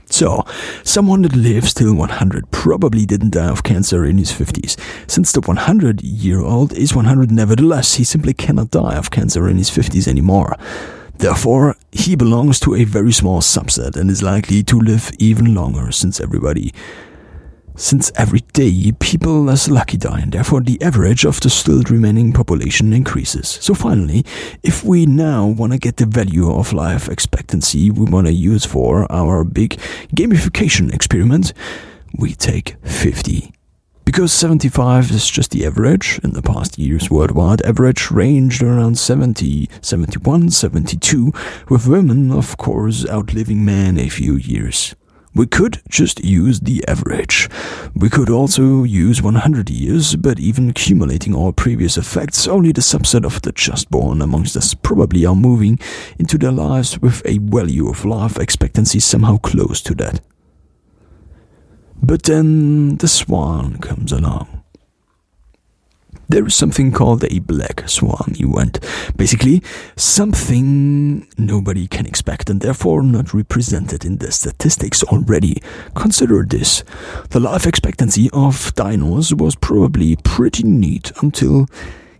So, 0.05 0.45
someone 0.83 1.21
that 1.23 1.35
lives 1.35 1.73
till 1.73 1.95
100 1.95 2.51
probably 2.51 3.05
didn't 3.05 3.31
die 3.31 3.49
of 3.49 3.63
cancer 3.63 4.05
in 4.05 4.17
his 4.17 4.31
50s. 4.31 4.77
Since 5.07 5.31
the 5.31 5.41
100 5.41 6.01
year 6.03 6.41
old 6.41 6.73
is 6.73 6.93
100 6.93 7.31
nevertheless, 7.31 7.95
he 7.95 8.03
simply 8.03 8.33
cannot 8.33 8.69
die 8.71 8.95
of 8.95 9.09
cancer 9.09 9.47
in 9.47 9.57
his 9.57 9.71
50s 9.71 10.07
anymore. 10.07 10.55
Therefore, 11.17 11.75
he 11.91 12.15
belongs 12.15 12.59
to 12.61 12.75
a 12.75 12.83
very 12.83 13.11
small 13.11 13.41
subset 13.41 13.95
and 13.95 14.09
is 14.09 14.23
likely 14.23 14.63
to 14.63 14.79
live 14.79 15.11
even 15.19 15.53
longer 15.53 15.91
since 15.91 16.19
everybody 16.19 16.73
since 17.75 18.11
every 18.15 18.41
day 18.53 18.91
people 18.99 19.43
less 19.43 19.67
lucky 19.67 19.97
die 19.97 20.19
and 20.19 20.31
therefore 20.31 20.61
the 20.61 20.81
average 20.81 21.25
of 21.25 21.39
the 21.41 21.49
still 21.49 21.81
remaining 21.83 22.31
population 22.31 22.93
increases. 22.93 23.47
So 23.47 23.73
finally, 23.73 24.23
if 24.61 24.83
we 24.83 25.05
now 25.05 25.47
want 25.47 25.73
to 25.73 25.79
get 25.79 25.97
the 25.97 26.05
value 26.05 26.51
of 26.51 26.73
life 26.73 27.09
expectancy 27.09 27.89
we 27.89 28.05
want 28.05 28.27
to 28.27 28.33
use 28.33 28.65
for 28.65 29.11
our 29.11 29.43
big 29.43 29.79
gamification 30.15 30.93
experiment, 30.93 31.53
we 32.17 32.33
take 32.33 32.75
50. 32.83 33.51
Because 34.13 34.31
75 34.31 35.09
is 35.09 35.27
just 35.27 35.49
the 35.49 35.65
average, 35.65 36.19
in 36.23 36.33
the 36.33 36.43
past 36.43 36.77
years 36.77 37.09
worldwide 37.09 37.63
average 37.63 38.11
ranged 38.11 38.61
around 38.61 38.99
70, 38.99 39.67
71, 39.81 40.51
72, 40.51 41.33
with 41.67 41.87
women 41.87 42.31
of 42.31 42.55
course 42.57 43.09
outliving 43.09 43.65
men 43.65 43.97
a 43.97 44.09
few 44.09 44.35
years. 44.35 44.93
We 45.33 45.47
could 45.47 45.81
just 45.89 46.23
use 46.23 46.59
the 46.59 46.87
average. 46.87 47.49
We 47.95 48.07
could 48.11 48.29
also 48.29 48.83
use 48.83 49.23
100 49.23 49.71
years, 49.71 50.15
but 50.15 50.39
even 50.39 50.69
accumulating 50.69 51.33
all 51.33 51.51
previous 51.51 51.97
effects, 51.97 52.47
only 52.47 52.71
the 52.71 52.81
subset 52.81 53.25
of 53.25 53.41
the 53.41 53.51
just 53.51 53.89
born 53.89 54.21
amongst 54.21 54.55
us 54.55 54.75
probably 54.75 55.25
are 55.25 55.33
moving 55.33 55.79
into 56.19 56.37
their 56.37 56.51
lives 56.51 56.99
with 56.99 57.23
a 57.25 57.39
value 57.39 57.89
of 57.89 58.05
life 58.05 58.37
expectancy 58.37 58.99
somehow 58.99 59.37
close 59.37 59.81
to 59.81 59.95
that. 59.95 60.21
But 62.03 62.23
then 62.23 62.97
the 62.97 63.07
swan 63.07 63.77
comes 63.79 64.11
along 64.11 64.63
there 66.33 66.45
is 66.47 66.55
something 66.55 66.91
called 66.91 67.23
a 67.23 67.39
black 67.39 67.87
swan 67.87 68.33
event. 68.39 68.79
Basically, 69.15 69.61
something 69.95 71.27
nobody 71.37 71.87
can 71.87 72.07
expect 72.07 72.49
and 72.49 72.59
therefore 72.59 73.03
not 73.03 73.35
represented 73.35 74.03
in 74.03 74.17
the 74.17 74.31
statistics 74.31 75.03
already. 75.03 75.61
Consider 75.95 76.43
this. 76.43 76.83
The 77.29 77.39
life 77.39 77.67
expectancy 77.67 78.29
of 78.33 78.73
dinos 78.73 79.33
was 79.39 79.55
probably 79.55 80.15
pretty 80.23 80.63
neat 80.63 81.11
until 81.21 81.67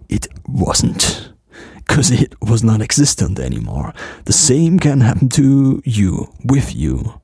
it 0.10 0.28
wasn't. 0.48 1.32
Because 1.78 2.12
it 2.12 2.36
was 2.42 2.63
non 2.63 2.82
existent 2.82 3.40
anymore. 3.40 3.94
The 4.25 4.34
same 4.34 4.80
can 4.80 5.02
happen 5.02 5.30
to 5.30 5.82
you, 5.86 6.32
with 6.46 6.75
you. 6.75 7.20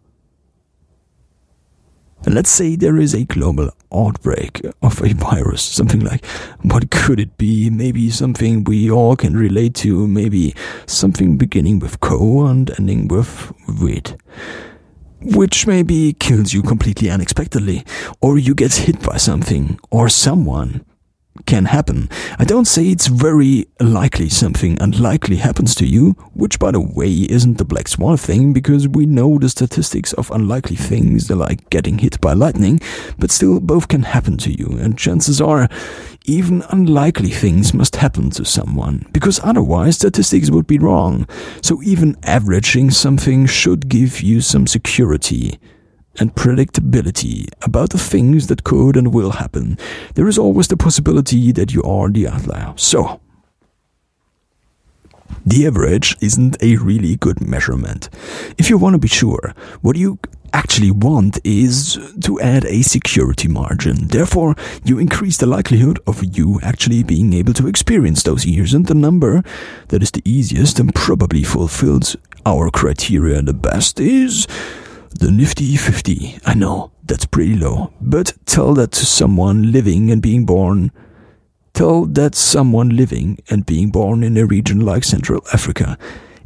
Let's 2.25 2.49
say 2.49 2.75
there 2.75 2.97
is 2.97 3.15
a 3.15 3.23
global 3.23 3.71
outbreak 3.93 4.61
of 4.81 5.01
a 5.01 5.13
virus, 5.13 5.61
something 5.63 6.01
like 6.01 6.25
what 6.61 6.91
could 6.91 7.19
it 7.19 7.38
be? 7.38 7.69
Maybe 7.69 8.09
something 8.09 8.65
we 8.65 8.91
all 8.91 9.15
can 9.15 9.35
relate 9.35 9.73
to, 9.75 10.05
maybe 10.05 10.53
something 10.85 11.38
beginning 11.38 11.79
with 11.79 11.99
co 12.01 12.45
and 12.45 12.69
ending 12.77 13.07
with 13.07 13.53
wit. 13.81 14.15
Which 15.21 15.65
maybe 15.65 16.13
kills 16.13 16.53
you 16.53 16.61
completely 16.61 17.09
unexpectedly, 17.09 17.85
or 18.21 18.38
you 18.38 18.53
get 18.53 18.73
hit 18.73 19.01
by 19.01 19.17
something 19.17 19.79
or 19.89 20.09
someone 20.09 20.85
can 21.45 21.65
happen. 21.65 22.09
I 22.38 22.45
don't 22.45 22.65
say 22.65 22.88
it's 22.88 23.07
very 23.07 23.65
likely 23.79 24.29
something 24.29 24.77
unlikely 24.81 25.38
happens 25.38 25.74
to 25.75 25.86
you, 25.86 26.12
which 26.33 26.59
by 26.59 26.71
the 26.71 26.79
way 26.79 27.12
isn't 27.12 27.57
the 27.57 27.65
black 27.65 27.88
swan 27.88 28.17
thing 28.17 28.53
because 28.53 28.88
we 28.88 29.05
know 29.05 29.38
the 29.38 29.50
statistics 29.50 30.13
of 30.13 30.31
unlikely 30.31 30.75
things 30.75 31.29
like 31.29 31.69
getting 31.69 32.00
hit 32.00 32.19
by 32.21 32.33
lightning, 32.33 32.79
but 33.17 33.31
still 33.31 33.59
both 33.59 33.88
can 33.88 34.03
happen 34.03 34.38
to 34.38 34.51
you 34.51 34.77
and 34.79 34.98
chances 34.98 35.39
are 35.41 35.69
even 36.25 36.63
unlikely 36.69 37.29
things 37.29 37.74
must 37.74 37.95
happen 37.95 38.29
to 38.29 38.45
someone 38.45 39.05
because 39.12 39.39
otherwise 39.43 39.95
statistics 39.95 40.51
would 40.51 40.67
be 40.67 40.77
wrong. 40.77 41.27
So 41.62 41.81
even 41.83 42.17
averaging 42.24 42.91
something 42.91 43.45
should 43.45 43.89
give 43.89 44.21
you 44.21 44.41
some 44.41 44.67
security 44.67 45.59
and 46.18 46.36
predictability 46.36 47.48
about 47.62 47.92
the 47.92 47.98
things 47.98 48.48
that 48.48 48.63
could 48.63 48.98
and 48.98 49.13
will 49.13 49.32
happen, 49.32 49.78
there 50.16 50.28
is 50.28 50.38
always 50.38 50.68
the 50.68 50.78
possibility 50.78 51.51
that 51.51 51.74
you 51.74 51.84
are 51.84 52.10
the 52.10 52.28
outlier. 52.28 52.74
So, 52.75 53.20
the 55.46 55.66
average 55.66 56.18
isn't 56.22 56.62
a 56.62 56.75
really 56.78 57.16
good 57.16 57.42
measurement. 57.42 58.10
If 58.58 58.70
you 58.70 58.78
want 58.78 58.96
to 58.96 59.00
be 59.00 59.08
sure, 59.08 59.54
what 59.82 59.96
you 59.96 60.20
actually 60.54 60.92
want 60.92 61.39
is 61.44 61.98
to 62.24 62.39
add 62.39 62.66
a 62.66 62.82
security 62.82 63.48
margin. 63.48 64.08
Therefore, 64.08 64.56
you 64.84 65.00
increase 65.00 65.38
the 65.38 65.46
likelihood 65.46 66.00
of 66.08 66.24
you 66.38 66.60
actually 66.63 67.04
being 67.04 67.34
able 67.34 67.54
to 67.54 67.68
experience 67.68 68.24
those 68.24 68.46
years, 68.46 68.74
and 68.74 68.88
the 68.88 68.96
number 68.96 69.44
that 69.89 70.04
is 70.04 70.12
the 70.12 70.24
easiest 70.25 70.80
and 70.80 70.94
probably 70.94 71.44
fulfills 71.44 72.16
our 72.46 72.70
criteria 72.72 73.42
the 73.42 73.54
best 73.54 74.00
is 74.00 74.48
the 75.19 75.31
nifty 75.31 75.75
50. 75.75 76.39
I 76.45 76.53
know, 76.53 76.91
that's 77.03 77.25
pretty 77.25 77.55
low. 77.55 77.93
But 78.01 78.33
tell 78.45 78.73
that 78.75 78.91
to 78.93 79.05
someone 79.05 79.71
living 79.71 80.11
and 80.11 80.21
being 80.21 80.45
born. 80.45 80.91
Tell 81.73 82.05
that 82.05 82.35
someone 82.35 82.89
living 82.89 83.38
and 83.49 83.65
being 83.65 83.91
born 83.91 84.23
in 84.23 84.38
a 84.38 84.45
region 84.45 84.79
like 84.79 85.03
Central 85.03 85.41
Africa. 85.53 85.97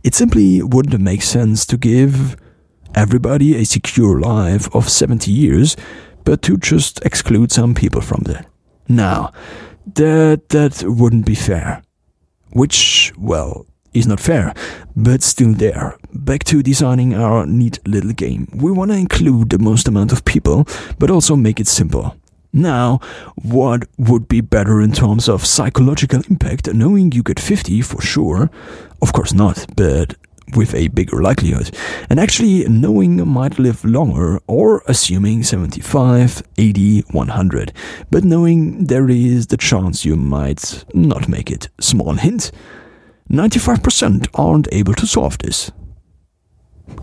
It 0.04 0.16
simply 0.16 0.62
wouldn't 0.62 1.02
make 1.02 1.22
sense 1.22 1.66
to 1.68 1.78
give 1.78 2.36
everybody 2.96 3.56
a 3.56 3.64
secure 3.64 4.20
life 4.20 4.68
of 4.76 4.90
70 4.90 5.32
years, 5.32 5.76
but 6.24 6.42
to 6.44 6.58
just 6.58 7.00
exclude 7.06 7.52
some 7.52 7.74
people 7.74 8.02
from 8.02 8.24
that. 8.24 8.48
Now, 8.88 9.32
that 9.96 10.50
that 10.50 10.84
wouldn't 10.86 11.26
be 11.26 11.36
fair. 11.36 11.84
Which, 12.52 13.14
well, 13.18 13.66
is 13.94 14.08
not 14.08 14.20
fair, 14.20 14.54
but 14.96 15.24
still 15.24 15.54
there. 15.54 15.98
Back 16.14 16.44
to 16.46 16.64
designing 16.64 17.14
our 17.14 17.46
neat 17.46 17.80
little 17.88 18.14
game. 18.14 18.48
We 18.54 18.72
want 18.72 18.92
to 18.92 18.98
include 18.98 19.50
the 19.50 19.60
most 19.60 19.88
amount 19.88 20.12
of 20.12 20.26
people, 20.26 20.68
but 21.00 21.10
also 21.10 21.36
make 21.36 21.60
it 21.60 21.68
simple. 21.68 22.16
Now, 22.56 23.00
what 23.36 23.86
would 23.98 24.28
be 24.28 24.42
better 24.42 24.80
in 24.80 24.92
terms 24.92 25.28
of 25.28 25.46
psychological 25.46 26.22
impact, 26.30 26.72
knowing 26.72 27.12
you 27.12 27.24
get 27.24 27.40
50 27.40 27.82
for 27.82 28.00
sure? 28.02 28.52
Of 29.02 29.12
course 29.12 29.34
not, 29.34 29.66
but 29.76 30.16
with 30.56 30.76
a 30.76 30.90
bigger 30.90 31.22
likelihood. 31.22 31.76
And 32.10 32.20
actually 32.20 32.68
knowing 32.68 33.28
might 33.28 33.58
live 33.58 33.84
longer 33.84 34.40
or 34.46 34.84
assuming 34.88 35.42
75, 35.42 36.44
80, 36.58 37.02
100. 37.02 37.74
But 38.12 38.24
knowing 38.24 38.86
there 38.86 39.10
is 39.10 39.48
the 39.48 39.58
chance 39.58 40.06
you 40.06 40.16
might 40.16 40.86
not 40.94 41.28
make 41.28 41.50
it. 41.50 41.70
Small 41.80 42.14
hint 42.14 42.52
95% 43.30 44.28
aren't 44.34 44.68
able 44.72 44.94
to 44.96 45.08
solve 45.08 45.38
this. 45.40 45.72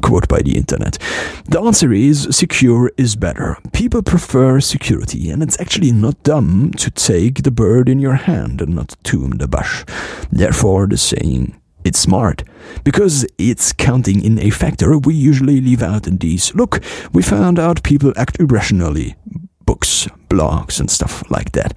Quote 0.02 0.28
by 0.28 0.40
the 0.40 0.56
internet. 0.56 0.98
The 1.46 1.60
answer 1.60 1.92
is 1.92 2.28
secure 2.30 2.92
is 2.96 3.16
better. 3.16 3.56
People 3.72 4.02
prefer 4.02 4.60
security, 4.60 5.30
and 5.30 5.42
it's 5.42 5.58
actually 5.60 5.92
not 5.92 6.22
dumb 6.22 6.72
to 6.76 6.90
take 6.90 7.42
the 7.42 7.50
bird 7.50 7.88
in 7.88 7.98
your 7.98 8.14
hand 8.14 8.60
and 8.60 8.74
not 8.74 8.96
tomb 9.02 9.38
the 9.38 9.48
bush. 9.48 9.84
Therefore, 10.30 10.86
the 10.86 10.96
saying, 10.96 11.60
it's 11.84 11.98
smart, 11.98 12.44
because 12.84 13.26
it's 13.38 13.72
counting 13.72 14.22
in 14.22 14.38
a 14.38 14.50
factor 14.50 14.98
we 14.98 15.14
usually 15.14 15.60
leave 15.60 15.82
out 15.82 16.06
in 16.06 16.18
these. 16.18 16.54
Look, 16.54 16.82
we 17.12 17.22
found 17.22 17.58
out 17.58 17.82
people 17.82 18.12
act 18.16 18.38
irrationally. 18.38 19.16
Books, 19.64 20.08
blogs, 20.28 20.78
and 20.78 20.90
stuff 20.90 21.28
like 21.30 21.52
that 21.52 21.74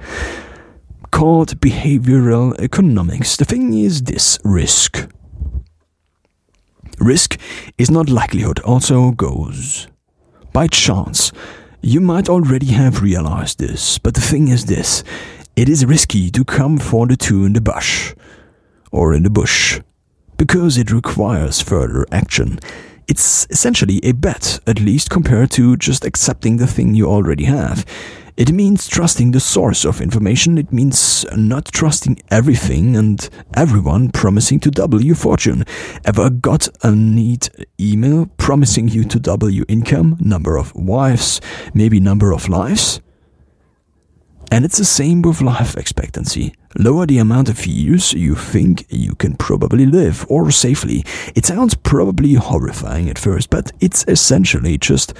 called 1.13 1.61
behavioral 1.61 2.59
economics. 2.59 3.37
The 3.37 3.45
thing 3.45 3.71
is 3.71 4.01
this 4.01 4.39
risk. 4.43 5.07
Risk 6.99 7.39
is 7.77 7.91
not 7.91 8.09
likelihood, 8.09 8.59
also 8.61 9.11
goes 9.11 9.87
by 10.53 10.65
chance. 10.67 11.31
You 11.81 12.01
might 12.01 12.29
already 12.29 12.65
have 12.67 13.03
realized 13.03 13.59
this, 13.59 13.99
but 13.99 14.15
the 14.15 14.21
thing 14.21 14.47
is 14.47 14.65
this 14.65 15.03
it 15.55 15.69
is 15.69 15.85
risky 15.85 16.31
to 16.31 16.43
come 16.43 16.79
for 16.79 17.05
the 17.05 17.15
two 17.15 17.45
in 17.45 17.53
the 17.53 17.61
bush, 17.61 18.15
or 18.91 19.13
in 19.13 19.21
the 19.21 19.29
bush, 19.29 19.79
because 20.37 20.79
it 20.79 20.91
requires 20.91 21.61
further 21.61 22.07
action. 22.11 22.57
It's 23.07 23.45
essentially 23.51 23.99
a 24.03 24.13
bet, 24.13 24.59
at 24.65 24.79
least 24.79 25.11
compared 25.11 25.51
to 25.51 25.77
just 25.77 26.05
accepting 26.05 26.57
the 26.57 26.67
thing 26.67 26.95
you 26.95 27.05
already 27.05 27.43
have. 27.43 27.85
It 28.35 28.51
means 28.51 28.87
trusting 28.87 29.31
the 29.31 29.39
source 29.39 29.85
of 29.85 30.01
information. 30.01 30.57
It 30.57 30.73
means 30.73 31.23
not 31.35 31.65
trusting 31.65 32.19
everything 32.31 32.95
and 32.95 33.29
everyone 33.53 34.09
promising 34.09 34.59
to 34.61 34.71
double 34.71 35.03
your 35.03 35.15
fortune. 35.15 35.65
Ever 36.03 36.31
got 36.31 36.67
a 36.81 36.91
neat 36.95 37.49
email 37.79 38.25
promising 38.37 38.87
you 38.87 39.03
to 39.03 39.19
double 39.19 39.51
your 39.51 39.65
income, 39.67 40.17
number 40.19 40.57
of 40.57 40.73
wives, 40.73 41.41
maybe 41.75 41.99
number 41.99 42.33
of 42.33 42.49
lives? 42.49 43.01
And 44.51 44.65
it's 44.65 44.79
the 44.79 44.85
same 44.85 45.21
with 45.21 45.41
life 45.41 45.77
expectancy. 45.77 46.55
Lower 46.75 47.05
the 47.05 47.19
amount 47.19 47.49
of 47.49 47.67
years 47.67 48.13
you 48.13 48.33
think 48.33 48.85
you 48.89 49.13
can 49.13 49.35
probably 49.35 49.85
live 49.85 50.25
or 50.27 50.49
safely. 50.49 51.05
It 51.35 51.45
sounds 51.45 51.75
probably 51.75 52.33
horrifying 52.33 53.09
at 53.09 53.19
first, 53.19 53.51
but 53.51 53.71
it's 53.79 54.05
essentially 54.07 54.79
just 54.79 55.13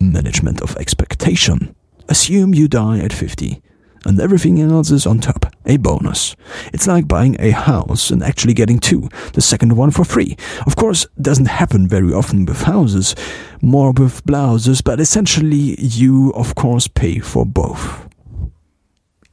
management 0.00 0.60
of 0.60 0.76
expectation. 0.76 1.74
Assume 2.08 2.54
you 2.54 2.68
die 2.68 3.00
at 3.00 3.12
50 3.12 3.60
and 4.04 4.20
everything 4.20 4.60
else 4.60 4.90
is 4.90 5.06
on 5.06 5.18
top, 5.18 5.54
a 5.66 5.76
bonus. 5.76 6.34
It's 6.72 6.86
like 6.86 7.08
buying 7.08 7.36
a 7.38 7.50
house 7.50 8.10
and 8.10 8.22
actually 8.22 8.54
getting 8.54 8.78
two, 8.78 9.08
the 9.34 9.40
second 9.40 9.76
one 9.76 9.90
for 9.90 10.04
free. 10.04 10.36
Of 10.66 10.76
course, 10.76 11.06
doesn't 11.20 11.46
happen 11.46 11.86
very 11.88 12.12
often 12.12 12.46
with 12.46 12.62
houses, 12.62 13.14
more 13.60 13.92
with 13.92 14.24
blouses, 14.24 14.80
but 14.80 15.00
essentially 15.00 15.76
you 15.78 16.30
of 16.32 16.54
course 16.54 16.88
pay 16.88 17.18
for 17.18 17.44
both. 17.44 18.07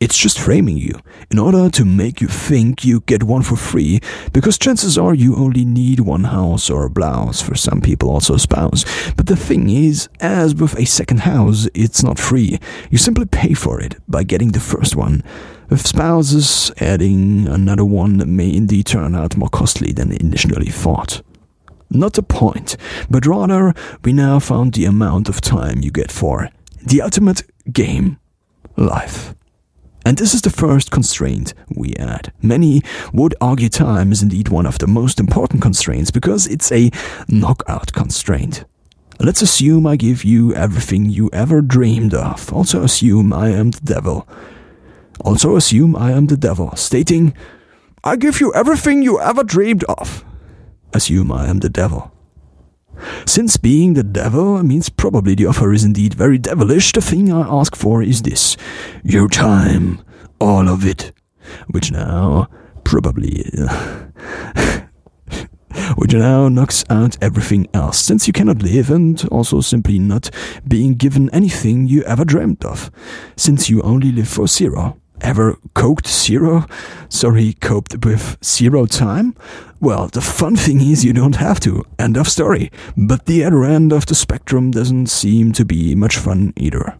It's 0.01 0.17
just 0.17 0.37
framing 0.37 0.77
you 0.77 0.99
in 1.31 1.39
order 1.39 1.69
to 1.69 1.85
make 1.85 2.19
you 2.19 2.27
think 2.27 2.83
you 2.83 2.99
get 3.01 3.23
one 3.23 3.43
for 3.43 3.55
free, 3.55 4.01
because 4.33 4.57
chances 4.57 4.97
are 4.97 5.13
you 5.13 5.35
only 5.37 5.63
need 5.63 6.01
one 6.01 6.25
house 6.25 6.69
or 6.69 6.85
a 6.85 6.89
blouse, 6.89 7.41
for 7.41 7.55
some 7.55 7.79
people 7.79 8.09
also 8.09 8.35
a 8.35 8.39
spouse. 8.39 8.83
But 9.13 9.27
the 9.27 9.37
thing 9.37 9.69
is, 9.69 10.09
as 10.19 10.53
with 10.53 10.77
a 10.77 10.85
second 10.85 11.21
house, 11.21 11.69
it's 11.73 12.03
not 12.03 12.19
free. 12.19 12.59
You 12.91 12.97
simply 12.97 13.25
pay 13.25 13.53
for 13.53 13.79
it 13.79 13.95
by 14.07 14.23
getting 14.23 14.51
the 14.51 14.59
first 14.59 14.97
one. 14.97 15.23
With 15.69 15.87
spouses, 15.87 16.71
adding 16.79 17.47
another 17.47 17.85
one 17.85 18.35
may 18.35 18.53
indeed 18.53 18.87
turn 18.87 19.15
out 19.15 19.37
more 19.37 19.49
costly 19.49 19.93
than 19.93 20.11
initially 20.11 20.71
thought. 20.71 21.21
Not 21.89 22.13
the 22.13 22.23
point, 22.23 22.75
but 23.09 23.25
rather 23.25 23.73
we 24.03 24.11
now 24.11 24.39
found 24.39 24.73
the 24.73 24.85
amount 24.85 25.29
of 25.29 25.39
time 25.39 25.79
you 25.79 25.89
get 25.89 26.11
for 26.11 26.49
the 26.85 27.01
ultimate 27.01 27.43
game 27.71 28.19
life. 28.75 29.33
And 30.05 30.17
this 30.17 30.35
is 30.35 30.41
the 30.41 30.51
first 30.51 30.91
constraint 30.91 31.55
we 31.75 31.95
add. 31.95 32.31
Many 32.41 32.83
would 33.11 33.33
argue 33.41 33.69
time 33.69 34.11
is 34.11 34.21
indeed 34.21 34.49
one 34.49 34.67
of 34.67 34.77
the 34.77 34.85
most 34.85 35.19
important 35.19 35.63
constraints 35.63 36.11
because 36.11 36.45
it's 36.45 36.71
a 36.71 36.91
knockout 37.27 37.91
constraint. 37.91 38.65
Let's 39.19 39.41
assume 39.41 39.87
I 39.87 39.95
give 39.95 40.23
you 40.23 40.53
everything 40.53 41.09
you 41.09 41.29
ever 41.33 41.61
dreamed 41.61 42.13
of. 42.13 42.53
Also 42.53 42.83
assume 42.83 43.33
I 43.33 43.49
am 43.49 43.71
the 43.71 43.81
devil. 43.81 44.27
Also 45.21 45.55
assume 45.55 45.95
I 45.95 46.11
am 46.11 46.27
the 46.27 46.37
devil, 46.37 46.75
stating, 46.75 47.33
I 48.03 48.15
give 48.15 48.39
you 48.39 48.53
everything 48.53 49.01
you 49.01 49.19
ever 49.19 49.43
dreamed 49.43 49.83
of. 49.85 50.23
Assume 50.93 51.31
I 51.31 51.47
am 51.47 51.59
the 51.59 51.69
devil. 51.69 52.14
Since 53.25 53.57
being 53.57 53.93
the 53.93 54.03
devil 54.03 54.61
means 54.63 54.89
probably 54.89 55.35
the 55.35 55.47
offer 55.47 55.73
is 55.73 55.83
indeed 55.83 56.13
very 56.13 56.37
devilish, 56.37 56.91
the 56.91 57.01
thing 57.01 57.31
I 57.31 57.41
ask 57.47 57.75
for 57.75 58.01
is 58.03 58.21
this 58.21 58.57
your 59.03 59.27
time, 59.27 60.01
all 60.39 60.67
of 60.67 60.85
it. 60.85 61.11
Which 61.69 61.91
now 61.91 62.47
probably. 62.83 63.45
which 65.95 66.13
now 66.13 66.47
knocks 66.49 66.83
out 66.89 67.17
everything 67.21 67.67
else, 67.73 67.99
since 67.99 68.27
you 68.27 68.33
cannot 68.33 68.61
live 68.61 68.89
and 68.89 69.27
also 69.29 69.61
simply 69.61 69.99
not 69.99 70.29
being 70.67 70.93
given 70.93 71.29
anything 71.31 71.87
you 71.87 72.03
ever 72.03 72.25
dreamt 72.25 72.63
of, 72.65 72.89
since 73.35 73.69
you 73.69 73.81
only 73.81 74.11
live 74.11 74.27
for 74.27 74.47
zero 74.47 74.97
ever 75.21 75.57
coked 75.73 76.07
zero? 76.07 76.65
Sorry, 77.09 77.53
coped 77.53 78.05
with 78.05 78.37
zero 78.43 78.85
time? 78.85 79.35
Well, 79.79 80.07
the 80.07 80.21
fun 80.21 80.55
thing 80.65 80.81
is 80.81 81.05
you 81.05 81.13
don't 81.13 81.35
have 81.35 81.59
to. 81.61 81.83
End 81.99 82.17
of 82.17 82.27
story. 82.27 82.71
But 82.97 83.25
the 83.25 83.43
other 83.43 83.63
end 83.63 83.91
of 83.91 84.05
the 84.05 84.15
spectrum 84.15 84.71
doesn't 84.71 85.07
seem 85.07 85.51
to 85.53 85.65
be 85.65 85.95
much 85.95 86.17
fun 86.17 86.53
either. 86.55 86.97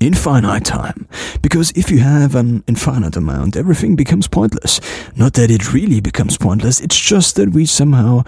Infinite 0.00 0.64
time. 0.64 1.06
Because 1.42 1.70
if 1.76 1.90
you 1.90 1.98
have 2.00 2.34
an 2.34 2.64
infinite 2.66 3.16
amount, 3.16 3.56
everything 3.56 3.94
becomes 3.94 4.26
pointless. 4.26 4.80
Not 5.14 5.34
that 5.34 5.50
it 5.50 5.72
really 5.72 6.00
becomes 6.00 6.36
pointless, 6.36 6.80
it's 6.80 6.98
just 6.98 7.36
that 7.36 7.50
we 7.50 7.66
somehow 7.66 8.24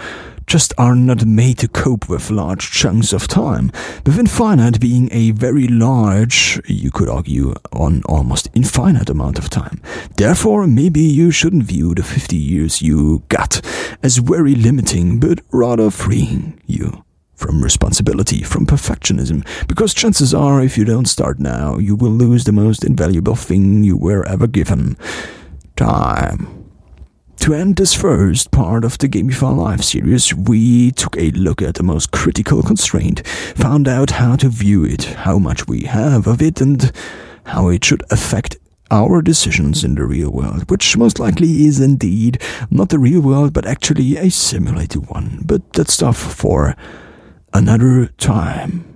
just 0.47 0.73
are 0.79 0.95
not 0.95 1.25
made 1.25 1.59
to 1.59 1.69
cope 1.69 2.09
with 2.09 2.31
large 2.31 2.71
chunks 2.71 3.13
of 3.13 3.29
time, 3.29 3.71
with 4.05 4.19
infinite 4.19 4.81
being 4.81 5.09
a 5.13 5.31
very 5.33 5.67
large, 5.69 6.61
you 6.67 6.91
could 6.91 7.09
argue, 7.09 7.55
on 7.73 8.03
almost 8.05 8.49
infinite 8.55 9.11
amount 9.11 9.39
of 9.39 9.51
time. 9.51 9.81
Therefore, 10.17 10.67
maybe 10.67 11.01
you 11.01 11.31
shouldn't 11.31 11.65
view 11.65 11.95
the 11.95 12.03
50 12.03 12.37
years 12.37 12.83
you 12.83 13.23
got 13.29 13.61
as 14.03 14.19
very 14.19 14.55
limiting, 14.55 15.21
but 15.21 15.41
rather 15.51 15.91
freeing 15.91 16.61
you 16.67 17.05
from 17.35 17.63
responsibility, 17.63 18.43
from 18.43 18.67
perfectionism, 18.67 19.47
because 19.67 19.93
chances 19.93 20.33
are 20.33 20.63
if 20.63 20.79
you 20.79 20.85
don't 20.85 21.09
start 21.09 21.39
now, 21.39 21.79
you 21.79 21.97
will 21.97 22.11
lose 22.11 22.45
the 22.45 22.53
most 22.53 22.85
invaluable 22.85 23.35
thing 23.35 23.83
you 23.85 23.97
were 23.97 24.27
ever 24.27 24.47
given 24.47 24.97
time. 25.77 26.64
To 27.45 27.53
end 27.53 27.77
this 27.77 27.93
first 27.93 28.53
part 28.53 28.87
of 28.87 28.97
the 28.97 29.07
Gamify 29.07 29.55
Life 29.55 29.83
series, 29.83 30.35
we 30.35 30.93
took 30.93 31.15
a 31.19 31.31
look 31.33 31.61
at 31.61 31.75
the 31.75 31.83
most 31.83 32.11
critical 32.11 32.63
constraint, 32.63 33.21
found 33.29 33.87
out 33.87 34.13
how 34.13 34.35
to 34.37 34.49
view 34.49 34.83
it, 34.87 35.05
how 35.05 35.39
much 35.39 35.69
we 35.69 35.83
have 35.83 36.27
of 36.27 36.41
it, 36.41 36.63
and 36.63 36.91
how 37.45 37.69
it 37.69 37.85
should 37.85 38.03
affect 38.11 38.57
our 38.91 39.21
decisions 39.21 39.85
in 39.85 39.95
the 39.95 40.07
real 40.07 40.31
world, 40.31 40.71
which 40.71 40.97
most 40.97 41.21
likely 41.21 41.67
is 41.67 41.81
indeed 41.81 42.41
not 42.71 42.89
the 42.89 42.99
real 42.99 43.21
world, 43.21 43.53
but 43.53 43.67
actually 43.67 44.17
a 44.17 44.31
simulated 44.31 45.11
one. 45.11 45.43
But 45.45 45.71
that's 45.75 45.93
stuff 45.93 46.17
for 46.17 46.75
another 47.53 48.07
time. 48.17 48.94